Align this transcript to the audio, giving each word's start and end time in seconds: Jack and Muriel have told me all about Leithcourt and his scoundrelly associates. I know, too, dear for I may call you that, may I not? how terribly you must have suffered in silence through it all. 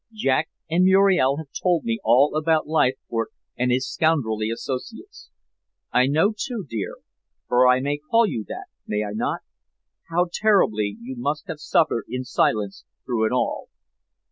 Jack 0.15 0.49
and 0.67 0.83
Muriel 0.85 1.37
have 1.37 1.51
told 1.61 1.83
me 1.83 1.99
all 2.03 2.35
about 2.35 2.65
Leithcourt 2.65 3.29
and 3.55 3.69
his 3.71 3.87
scoundrelly 3.87 4.49
associates. 4.49 5.29
I 5.91 6.07
know, 6.07 6.33
too, 6.35 6.65
dear 6.67 6.95
for 7.47 7.67
I 7.67 7.81
may 7.81 7.99
call 7.99 8.25
you 8.25 8.43
that, 8.47 8.65
may 8.87 9.03
I 9.03 9.11
not? 9.11 9.41
how 10.09 10.25
terribly 10.33 10.97
you 10.99 11.13
must 11.19 11.45
have 11.45 11.59
suffered 11.59 12.05
in 12.09 12.23
silence 12.23 12.83
through 13.05 13.27
it 13.27 13.31
all. 13.31 13.67